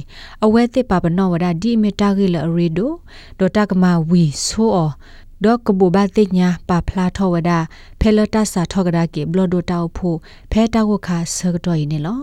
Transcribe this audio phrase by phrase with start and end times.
[0.44, 2.92] အဝဲတိပါပနောဝဒါဒီမီတာဂီလရီဒို
[3.38, 4.90] ဒေါ်တကမာဝီဆိုအော
[5.44, 7.58] ဒေါကဘူဘတိညာပါဖလာထောဝဒါ
[8.00, 10.16] ဖဲလတဆာထောကဒါကေဘလဒိုတောက်ဖို့
[10.52, 12.20] ဖဲတောက်ခါဆကတော့ဤနေလော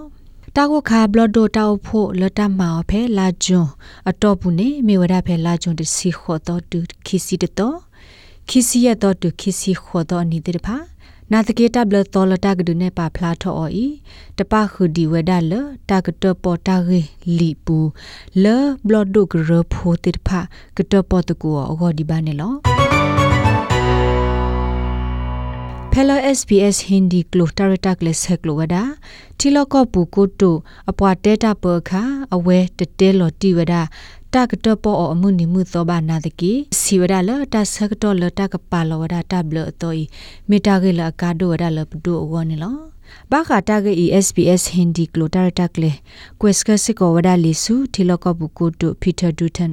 [0.56, 3.70] တာကိုခါဘလဒိုတောက်ဖို့လတမောဖဲလာဂျွန်
[4.10, 7.78] အတော့ဘူးနေမေဝဒဖဲလာဂျွန်တစီခေါ်တော့တူခီစီတတော့
[8.50, 10.76] ခီစီရတော့တူခီစီခေါ်တော့အနိတိတဖာ
[11.32, 13.86] နာတကေတဘလတော်လတကဒုနေပါဖလာထော်အီ
[14.38, 15.54] တပခုဒီဝဒလ
[15.90, 17.02] တကတပေါ်တာရေ
[17.38, 17.78] လီပူ
[18.44, 20.40] လေဘလဒုကရဖိုတိဖာ
[20.78, 22.54] ကတပေါ်တကူအောဂဒီဘာနေလော
[25.92, 28.84] ဖဲလ SBS Hindi ကလိုတာရတာကလဆက်ကလိုဝဒါ
[34.36, 39.98] တီလကောပူကိုတိုအပွားတဲတာပခါအဝဲတတဲလော်တီဝဒါတာကတပေါ်အမှုနိမှုသောဘာနာတကီစီဝဒါလတာဆကတော်လတာကပါလောဝဒါတဘလတော့
[40.50, 42.76] မေတာကေလကာဒိုဝဒါလပဒိုဝနေလော
[43.32, 43.94] ဘာခတာကေ
[44.26, 45.92] SBS Hindi ကလိုတာရတာကလေ
[46.42, 49.72] ကွက်စကစကောဝဒါလီဆူတီလကဘူကိုတိုပီတာဒူတန်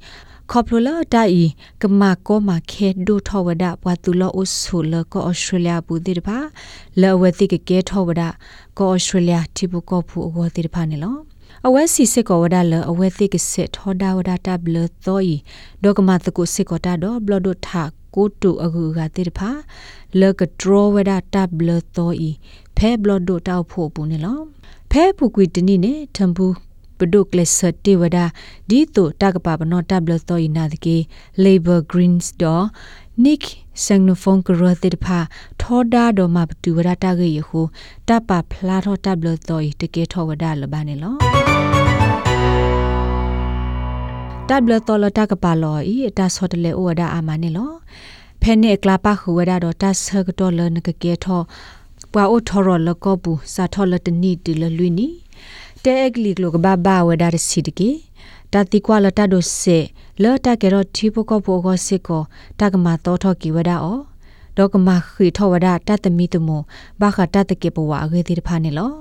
[0.50, 1.48] ခေါပလိုလာတိုင်
[1.82, 6.38] ကမာကောမာခဲဒိုထောဝဒဘဝတူလောအဆူလကောဩစတြေးလျဘူးတိတပါ
[7.00, 8.22] လောဝတိကကဲထောဝဒ
[8.78, 11.33] ကောဩစတြေးလျတိဘကောဖူအောတိတပါနေလော
[11.68, 15.36] အဝဲစီစစ်ကောဝဒါလအဝဲသိကစစ်ထောဒါဝဒါတဘလသောဤ
[15.82, 17.82] ဒေါကမတကုစစ်ကောတာတော့ဘလဒိုထာ
[18.14, 19.50] ကိုတူအကူကတိတဖာ
[20.20, 22.30] လကဒရဝဒါတဘလသောဤ
[22.76, 24.40] ဖဲဘလဒိုတောက်ဖို့ပူနေလော
[24.90, 26.54] ဖဲပူကွီတနိနေထံဘူး
[26.98, 28.24] ပဒုကလစတေဝဒါ
[28.68, 30.96] ဒီတိုတကပပနောတဘလသောဤနာတကေ
[31.44, 32.26] labor greens
[33.16, 37.60] do nick sangnophone kro te pha thoda do ma tu wada ta ge hu
[38.06, 40.94] ta pa phla tho ta blo to yi te ke tho wada lo ba ne
[41.02, 41.12] lo
[44.48, 47.72] တပ်ဘလတော်လတကပါလောဤတာဆော့တလေဩဝဒအာမနေလော
[48.42, 51.40] ဖဲနေကလာပါခူဝဒတော့တဆကတော်လနကကေထော
[52.12, 55.08] ပွာအိုထော်ရလကောဘူးစာထော်လတနီတီလလွီနီ
[55.84, 57.90] တဲအကလီကလောကဘာဘာဝဒရစီတကေ
[58.54, 59.78] တတိကွာလတဒိုစေ
[60.22, 62.22] လောတကေရောတီပကောဘောဂစစ်ကို
[62.60, 63.98] တကမာတော်ထော်ကီဝဒအော
[64.56, 66.62] ဒေါကမာခီထောဝဒတတမီတမော
[67.00, 68.92] ဘာခတတကေပဝါဂေတိဖာနေလော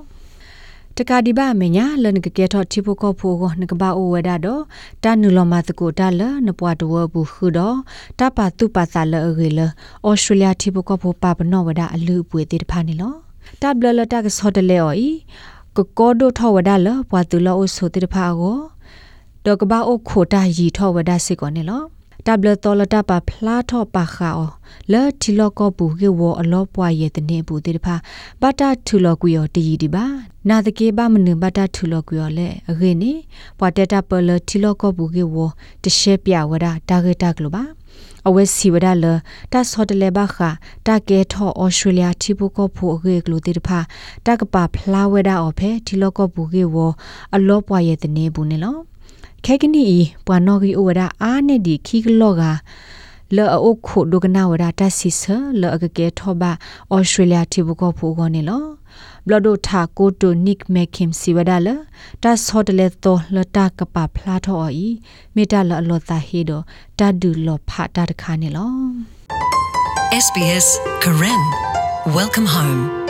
[0.96, 4.62] တကာဒီဘာမညာလနကကေထောချိဖိုကောဖိုကိုနကဘာအိုဝဒါတော့
[5.02, 7.76] တာနူလမတကိုတာလနပွားတဝဘူးခုတော့
[8.18, 9.60] တပါတုပါစာလအရေလ
[10.06, 13.14] ဩစတြေးလျချိဖိုကောဖိုပါပနောဝဒါအလူပွေတိတဖာနေလော
[13.62, 15.10] တဘလလတကဆောတလေအော်ဤ
[15.76, 18.58] ကကောဒိုထောဝဒါလပွားတူလောအိုဆိုတိတဖာကို
[19.46, 21.82] ဒေါကဘာအိုခိုတာရီထောဝဒါစစ်ကောနေလော
[22.26, 24.50] တဘလတော်လတပါဖလာထောပါခါအော
[24.92, 27.94] လဲတီလောကပူကေဝအလောပွားရဲ့တနေဘူးတေတဖာ
[28.40, 30.04] ဘတာထူလောကွေော်တည်ဒီပါ
[30.48, 33.12] နာတကေပါမနဘတာထူလောကွေော်လဲအခေနေ
[33.58, 35.36] ပွာတတပလတီလောကပူကေဝ
[35.82, 37.62] တရှက်ပြဝဒတာဂက်တာကလပါ
[38.26, 39.06] အဝဲစီဝဒလ
[39.52, 40.36] တဆော့တလေဘခ
[40.86, 43.78] တကဲထောဩစတြေးလျတီဘူကဖိုအခေကလိုတေတဖာ
[44.26, 46.76] တကပါဖလာဝဒအော်ဖဲတီလောကပူကေဝ
[47.34, 48.76] အလောပွားရဲ့တနေဘူးနေလော
[49.46, 49.86] ခဲကနီ
[50.26, 52.42] ပွာနော်ဂီအိုဝဒအာနေဒီခီကလောက
[53.36, 55.22] လောအိုခုဒုကနာဝဒတဆီဆ
[55.60, 56.50] လောအကကဲထောဘာ
[56.92, 58.64] ဩစတြေးလျတီဘကောဖူကောနေလော
[59.26, 61.68] ဘလဒိုထာကိုတိုနိကမက်ခင်စီဝဒါလ
[62.22, 64.88] တာဆော့တလေတောလတာကပဖလာထောအီ
[65.34, 66.52] မေတာလအလောတာဟေဒ
[66.98, 68.74] တာဒူလောဖာတာတခါနေလော
[70.24, 70.66] SBS
[71.02, 71.42] Karen
[72.16, 73.03] Welcome home